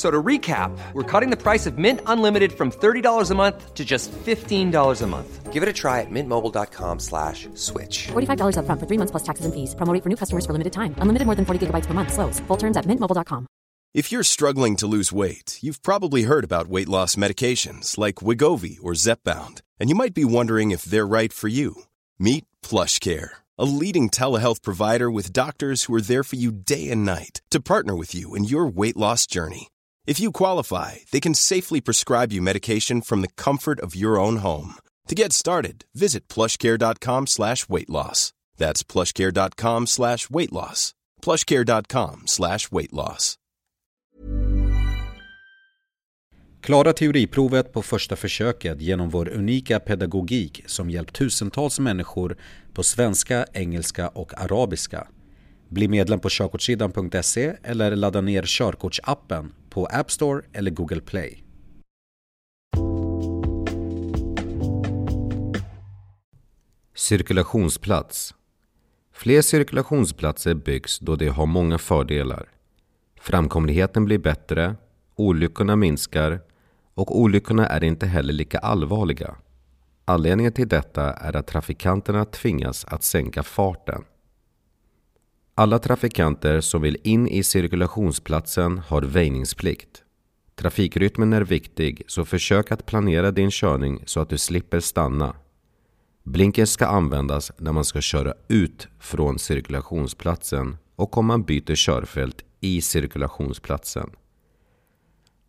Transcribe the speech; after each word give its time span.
So 0.00 0.10
to 0.10 0.22
recap, 0.22 0.70
we're 0.94 1.02
cutting 1.02 1.28
the 1.28 1.36
price 1.36 1.66
of 1.66 1.76
Mint 1.76 2.00
Unlimited 2.06 2.54
from 2.54 2.70
$30 2.70 3.30
a 3.30 3.34
month 3.34 3.74
to 3.74 3.84
just 3.84 4.10
$15 4.12 5.02
a 5.02 5.06
month. 5.06 5.52
Give 5.52 5.62
it 5.62 5.68
a 5.68 5.74
try 5.74 6.00
at 6.00 6.10
mintmobile.com 6.10 6.98
slash 7.00 7.50
switch. 7.52 8.08
$45 8.08 8.56
upfront 8.56 8.80
for 8.80 8.86
three 8.86 8.96
months 8.96 9.10
plus 9.10 9.24
taxes 9.28 9.44
and 9.44 9.52
fees. 9.52 9.74
Promo 9.74 9.92
rate 9.92 10.02
for 10.02 10.08
new 10.08 10.16
customers 10.16 10.46
for 10.46 10.52
limited 10.54 10.72
time. 10.72 10.94
Unlimited 11.02 11.26
more 11.26 11.34
than 11.36 11.44
40 11.44 11.66
gigabytes 11.66 11.86
per 11.86 11.92
month. 11.92 12.12
Slows. 12.16 12.40
Full 12.48 12.56
terms 12.56 12.78
at 12.78 12.86
mintmobile.com. 12.86 13.46
If 13.92 14.10
you're 14.10 14.24
struggling 14.36 14.76
to 14.76 14.86
lose 14.86 15.12
weight, 15.12 15.58
you've 15.60 15.82
probably 15.82 16.22
heard 16.22 16.44
about 16.44 16.72
weight 16.72 16.88
loss 16.88 17.16
medications 17.16 17.98
like 17.98 18.24
Wigovi 18.26 18.78
or 18.82 18.94
Zepbound, 18.94 19.60
and 19.78 19.90
you 19.90 19.96
might 20.00 20.14
be 20.14 20.24
wondering 20.24 20.70
if 20.70 20.82
they're 20.84 21.14
right 21.18 21.32
for 21.32 21.48
you. 21.48 21.74
Meet 22.18 22.46
PlushCare, 22.62 23.30
a 23.58 23.66
leading 23.66 24.08
telehealth 24.08 24.62
provider 24.62 25.10
with 25.10 25.34
doctors 25.34 25.84
who 25.84 25.94
are 25.96 26.06
there 26.10 26.24
for 26.24 26.36
you 26.36 26.52
day 26.52 26.88
and 26.88 27.04
night 27.04 27.42
to 27.50 27.60
partner 27.60 27.94
with 27.94 28.14
you 28.14 28.34
in 28.36 28.44
your 28.44 28.66
weight 28.66 28.96
loss 28.96 29.26
journey. 29.26 29.68
If 30.06 30.20
you 30.20 30.32
qualify, 30.32 30.90
they 31.12 31.20
can 31.20 31.34
safely 31.34 31.80
prescribe 31.80 32.32
you 32.32 32.42
medication 32.42 33.02
from 33.02 33.20
the 33.20 33.28
comfort 33.36 33.80
of 33.80 33.94
your 33.94 34.18
own 34.18 34.36
home. 34.36 34.74
To 35.08 35.14
get 35.14 35.32
started, 35.32 35.84
visit 35.94 36.28
plushcare.com 36.28 37.26
slash 37.26 37.68
weight 37.68 37.90
loss. 37.90 38.32
That's 38.56 38.82
plushcare.com 38.82 39.86
slash 39.86 40.30
weight 40.30 40.52
loss. 40.52 40.94
plushcare.com 41.22 42.22
slash 42.26 42.72
weight 42.72 42.92
loss. 42.92 43.36
Klara 46.60 46.92
teoriprovet 46.92 47.72
på 47.72 47.82
första 47.82 48.16
försöket 48.16 48.80
genom 48.80 49.10
vår 49.10 49.28
unika 49.28 49.80
pedagogik 49.80 50.62
som 50.66 50.90
hjälpt 50.90 51.14
tusentals 51.14 51.80
människor 51.80 52.36
på 52.72 52.82
svenska, 52.82 53.46
engelska 53.52 54.08
och 54.08 54.40
arabiska. 54.40 55.06
Bli 55.68 55.88
medlem 55.88 56.20
på 56.20 56.28
körkortssidan.se 56.28 57.52
eller 57.62 57.96
ladda 57.96 58.20
ner 58.20 58.42
körkortsappen 58.46 59.52
på 59.70 59.86
App 59.86 60.10
Store 60.10 60.42
eller 60.52 60.70
Google 60.70 61.00
Play. 61.00 61.44
Cirkulationsplats 66.94 68.34
Fler 69.12 69.42
cirkulationsplatser 69.42 70.54
byggs 70.54 70.98
då 70.98 71.16
de 71.16 71.28
har 71.28 71.46
många 71.46 71.78
fördelar. 71.78 72.48
Framkomligheten 73.20 74.04
blir 74.04 74.18
bättre, 74.18 74.76
olyckorna 75.16 75.76
minskar 75.76 76.40
och 76.94 77.20
olyckorna 77.20 77.66
är 77.66 77.84
inte 77.84 78.06
heller 78.06 78.32
lika 78.32 78.58
allvarliga. 78.58 79.36
Anledningen 80.04 80.52
till 80.52 80.68
detta 80.68 81.12
är 81.12 81.36
att 81.36 81.46
trafikanterna 81.46 82.24
tvingas 82.24 82.84
att 82.84 83.02
sänka 83.02 83.42
farten. 83.42 84.04
Alla 85.60 85.78
trafikanter 85.78 86.60
som 86.60 86.82
vill 86.82 86.96
in 87.02 87.28
i 87.28 87.42
cirkulationsplatsen 87.42 88.78
har 88.78 89.02
väjningsplikt. 89.02 90.02
Trafikrytmen 90.54 91.32
är 91.32 91.40
viktig 91.40 92.02
så 92.06 92.24
försök 92.24 92.72
att 92.72 92.86
planera 92.86 93.30
din 93.30 93.50
körning 93.50 94.02
så 94.06 94.20
att 94.20 94.28
du 94.28 94.38
slipper 94.38 94.80
stanna. 94.80 95.36
Blinkers 96.22 96.68
ska 96.68 96.86
användas 96.86 97.52
när 97.56 97.72
man 97.72 97.84
ska 97.84 98.00
köra 98.00 98.34
ut 98.48 98.88
från 98.98 99.38
cirkulationsplatsen 99.38 100.76
och 100.96 101.18
om 101.18 101.26
man 101.26 101.42
byter 101.42 101.74
körfält 101.74 102.44
i 102.60 102.80
cirkulationsplatsen. 102.80 104.10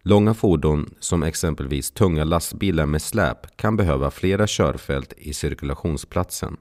Långa 0.03 0.33
fordon 0.33 0.93
som 0.99 1.23
exempelvis 1.23 1.91
tunga 1.91 2.23
lastbilar 2.23 2.85
med 2.85 3.01
släp 3.01 3.57
kan 3.57 3.77
behöva 3.77 4.11
flera 4.11 4.47
körfält 4.47 5.13
i 5.17 5.33
cirkulationsplatsen. 5.33 6.57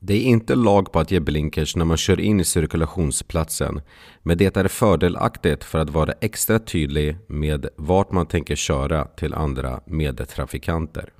Det 0.00 0.14
är 0.14 0.22
inte 0.22 0.54
lag 0.54 0.92
på 0.92 1.00
att 1.00 1.10
ge 1.10 1.20
blinkers 1.20 1.76
när 1.76 1.84
man 1.84 1.96
kör 1.96 2.20
in 2.20 2.40
i 2.40 2.44
cirkulationsplatsen, 2.44 3.80
men 4.22 4.38
det 4.38 4.56
är 4.56 4.68
fördelaktigt 4.68 5.64
för 5.64 5.78
att 5.78 5.90
vara 5.90 6.12
extra 6.12 6.58
tydlig 6.58 7.16
med 7.26 7.68
vart 7.76 8.12
man 8.12 8.26
tänker 8.26 8.56
köra 8.56 9.04
till 9.04 9.34
andra 9.34 9.80
medtrafikanter. 9.86 11.12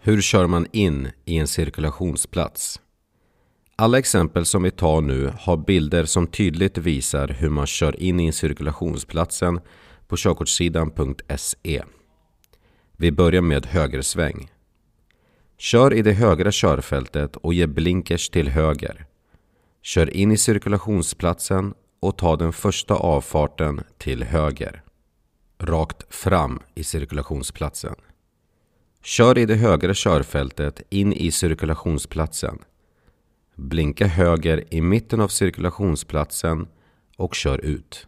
Hur 0.00 0.20
kör 0.20 0.46
man 0.46 0.66
in 0.72 1.08
i 1.24 1.36
en 1.36 1.46
cirkulationsplats? 1.46 2.80
Alla 3.76 3.98
exempel 3.98 4.44
som 4.44 4.62
vi 4.62 4.70
tar 4.70 5.00
nu 5.00 5.32
har 5.38 5.56
bilder 5.56 6.04
som 6.04 6.26
tydligt 6.26 6.78
visar 6.78 7.28
hur 7.28 7.50
man 7.50 7.66
kör 7.66 8.02
in 8.02 8.20
i 8.20 8.32
cirkulationsplatsen 8.32 9.60
på 10.08 10.16
körkortssidan.se. 10.16 11.82
Vi 12.96 13.12
börjar 13.12 13.42
med 13.42 13.66
högersväng. 13.66 14.50
Kör 15.58 15.94
i 15.94 16.02
det 16.02 16.12
högra 16.12 16.50
körfältet 16.52 17.36
och 17.36 17.54
ge 17.54 17.66
blinkers 17.66 18.28
till 18.28 18.48
höger. 18.48 19.06
Kör 19.82 20.16
in 20.16 20.32
i 20.32 20.36
cirkulationsplatsen 20.36 21.74
och 22.00 22.18
ta 22.18 22.36
den 22.36 22.52
första 22.52 22.94
avfarten 22.94 23.80
till 23.98 24.22
höger. 24.24 24.82
Rakt 25.58 26.14
fram 26.14 26.62
i 26.74 26.84
cirkulationsplatsen. 26.84 27.94
Kör 29.02 29.38
i 29.38 29.46
det 29.46 29.54
högra 29.54 29.94
körfältet 29.94 30.82
in 30.90 31.12
i 31.12 31.30
cirkulationsplatsen. 31.30 32.58
Blinka 33.54 34.06
höger 34.06 34.64
i 34.74 34.80
mitten 34.80 35.20
av 35.20 35.28
cirkulationsplatsen 35.28 36.68
och 37.16 37.34
kör 37.34 37.58
ut. 37.58 38.06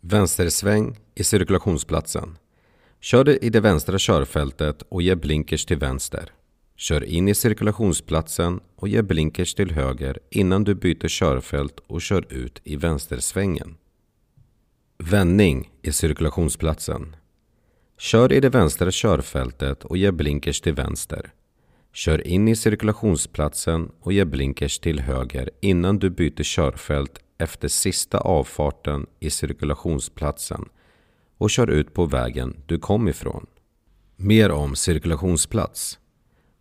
Vänstersväng 0.00 0.98
i 1.14 1.24
cirkulationsplatsen. 1.24 2.38
Kör 3.00 3.44
i 3.44 3.50
det 3.50 3.60
vänstra 3.60 3.98
körfältet 3.98 4.82
och 4.82 5.02
ge 5.02 5.14
blinkers 5.14 5.66
till 5.66 5.78
vänster. 5.78 6.32
Kör 6.76 7.04
in 7.04 7.28
i 7.28 7.34
cirkulationsplatsen 7.34 8.60
och 8.76 8.88
ge 8.88 9.02
blinkers 9.02 9.54
till 9.54 9.70
höger 9.70 10.18
innan 10.30 10.64
du 10.64 10.74
byter 10.74 11.08
körfält 11.08 11.80
och 11.86 12.02
kör 12.02 12.32
ut 12.32 12.60
i 12.64 12.76
vänstersvängen. 12.76 13.76
Vändning 14.98 15.70
i 15.82 15.92
cirkulationsplatsen. 15.92 17.16
Kör 17.98 18.32
i 18.32 18.40
det 18.40 18.48
vänstra 18.48 18.90
körfältet 18.90 19.84
och 19.84 19.96
ge 19.96 20.12
blinkers 20.12 20.60
till 20.60 20.74
vänster. 20.74 21.32
Kör 21.92 22.26
in 22.26 22.48
i 22.48 22.56
cirkulationsplatsen 22.56 23.92
och 24.00 24.12
ge 24.12 24.24
blinkers 24.24 24.78
till 24.78 25.00
höger 25.00 25.50
innan 25.60 25.98
du 25.98 26.10
byter 26.10 26.42
körfält 26.42 27.18
efter 27.38 27.68
sista 27.68 28.18
avfarten 28.18 29.06
i 29.20 29.30
cirkulationsplatsen 29.30 30.68
och 31.38 31.50
kör 31.50 31.70
ut 31.70 31.94
på 31.94 32.06
vägen 32.06 32.56
du 32.66 32.78
kom 32.78 33.08
ifrån. 33.08 33.46
Mer 34.16 34.50
om 34.50 34.76
cirkulationsplats. 34.76 35.98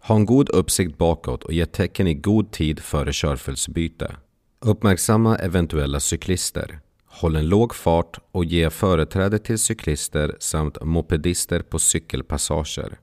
Ha 0.07 0.15
en 0.15 0.25
god 0.25 0.49
uppsikt 0.49 0.97
bakåt 0.97 1.43
och 1.43 1.53
ge 1.53 1.65
tecken 1.65 2.07
i 2.07 2.13
god 2.13 2.51
tid 2.51 2.79
före 2.79 3.09
körfältsbyte. 3.13 4.15
Uppmärksamma 4.61 5.35
eventuella 5.35 5.99
cyklister. 5.99 6.79
Håll 7.05 7.35
en 7.35 7.49
låg 7.49 7.75
fart 7.75 8.19
och 8.31 8.45
ge 8.45 8.69
företräde 8.69 9.39
till 9.39 9.59
cyklister 9.59 10.35
samt 10.39 10.83
mopedister 10.83 11.61
på 11.61 11.79
cykelpassager. 11.79 12.99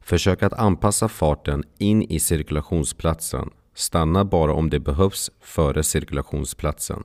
Försök 0.00 0.42
att 0.42 0.52
anpassa 0.52 1.08
farten 1.08 1.64
in 1.78 2.02
i 2.02 2.20
cirkulationsplatsen. 2.20 3.50
Stanna 3.74 4.24
bara 4.24 4.52
om 4.52 4.70
det 4.70 4.80
behövs 4.80 5.30
före 5.40 5.82
cirkulationsplatsen. 5.82 7.04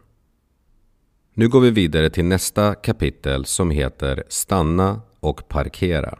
Nu 1.33 1.49
går 1.49 1.61
vi 1.61 1.71
vidare 1.71 2.09
till 2.09 2.25
nästa 2.25 2.75
kapitel 2.75 3.45
som 3.45 3.71
heter 3.71 4.23
Stanna 4.29 5.01
och 5.19 5.47
parkera. 5.47 6.19